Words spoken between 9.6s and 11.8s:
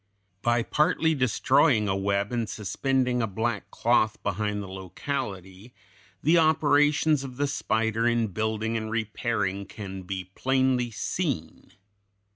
can be plainly seen.